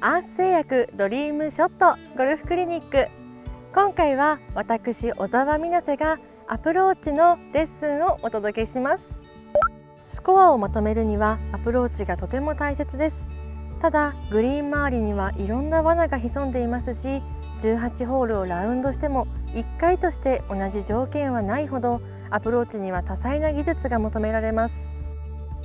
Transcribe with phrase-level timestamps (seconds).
[0.00, 3.08] アース製薬ドリームショットゴルフクリニック。
[3.74, 9.24] 今回は私小澤美奈瀬がアプローチのレッスンをお届けします。
[10.06, 13.26] スコアをまとめるにはアプローチがとても大切です。
[13.80, 17.20] ただグリーン周りにはいろんな罠が潜んでいますし
[17.58, 24.92] 18ホールをラウンドしても1回として同じ条件はないほどアプローチには多彩な技術が求められます。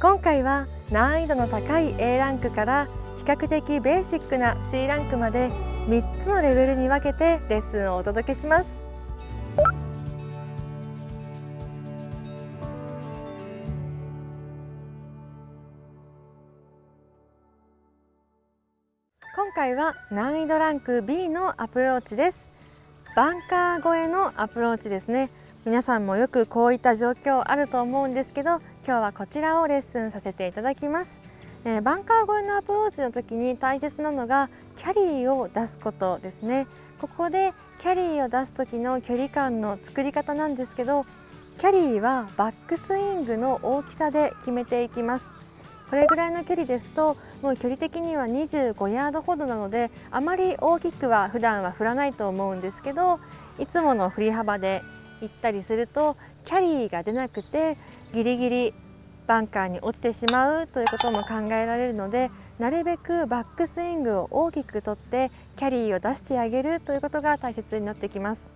[0.00, 2.88] 今回は難易度の高い A ランクから
[3.22, 5.48] 比較的ベーシックな C ランクまで
[5.86, 8.84] 3つのレベルに分けてレッスンをお届けします。
[19.36, 22.50] 今回は難易度ランク B のアプローチです。
[23.14, 25.30] バンカー越えのアプローチですね。
[25.64, 31.31] 皆さんもよくこういった状況あると思うんですけど今日はこちらをレッスンさせていただきます。
[31.64, 36.66] えー、バンカー越えのアプローチの時に大切なのがキャリーを出すことですね。
[37.00, 41.04] ここでキャリーを出す時の距離感の作り方なんですけど
[41.58, 45.32] キャリーはバックスイングの大きさで決めていきます。
[45.92, 53.20] これぐらいの距離ですともう距離的には25ヤードほどなのであまり大きくは普段は振らないと思うんですけど
[53.58, 54.80] いつもの振り幅で
[55.20, 56.16] 行ったりすると
[56.46, 57.76] キャリーが出なくて
[58.14, 58.74] ギリギリ
[59.26, 68.50] バンカーに落ちてしまうということも考えられるのでなるべくバックスイングを大きくとってキャリーを出してあげるということが大切になってきます。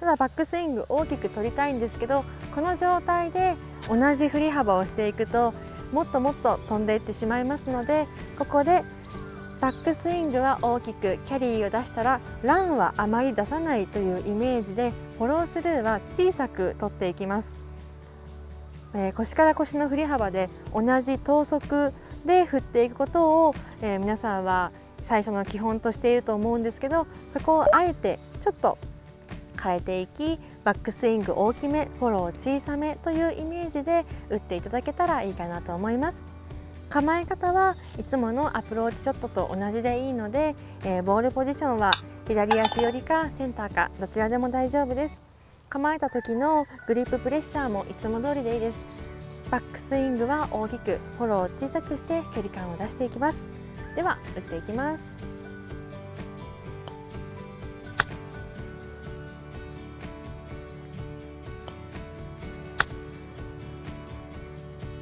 [0.00, 3.56] ただバックスイング大きく取りたいんですけどこの状態で
[3.88, 5.52] 同じ振り幅をしていくと
[5.92, 8.06] もっともっと飛んでいってしまいますので
[8.38, 8.84] ここで
[9.60, 17.67] バックスイングは大きくキャリーを出したらランはあまり出さないというイメージでフォロースルーは小さく取っていきます。
[18.98, 21.92] えー、腰から腰の振り幅で同じ等速
[22.26, 28.76] で振っていくことを、えー、皆さんは最初の基本としていると思うんですけどそこをあえてちょっと
[29.62, 36.26] 変えていきバックスイング大きめフォロー小さめというイメージで打っていただけたらいいかなと思います。
[36.88, 41.90] 構え方はいつものアプローチショットと同じでいいので、えー、ボールポジションは
[42.26, 45.28] 左足寄りかセンターかどちらでも大丈夫です。
[45.68, 48.78] 構えた時のグリッププレッシャーもいつも通りでいいです。
[49.50, 53.50] バックスイングは大きくフォローを小さくして距離感を出していきます。
[53.96, 55.02] では打っていきます。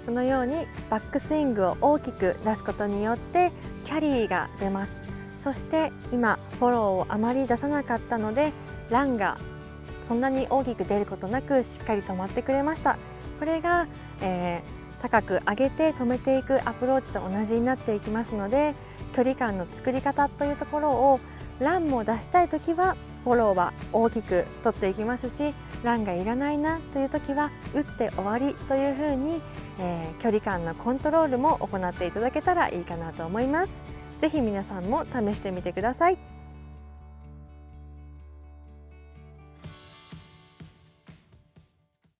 [0.07, 3.51] このようにバックスイングを大きく出すことによって
[3.83, 5.03] キャリーが出ます。
[5.41, 8.53] そして今フォローをあまり出さなかったので
[8.91, 9.39] ランが
[10.05, 12.97] そんなに大きく出ることなくしっかり止まってくれました。
[13.39, 13.87] これが、
[14.21, 18.75] えー、高く上げて止めていくアプローチと同じになっていきますので
[19.15, 21.21] 距離感の作り方というところを
[21.61, 29.41] ランも出したい時はフォローは大きく取っていきますしランがいらないなという時は打って終わりというふうに、
[29.81, 33.85] えー、距離感のコントロールも行っていただけたらいいかなと思います。
[34.21, 36.36] ぜひ皆さんも試してみてください。